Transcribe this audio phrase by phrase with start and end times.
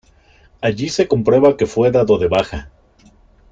[0.61, 2.71] Allí se comprueba que fue dado de baja.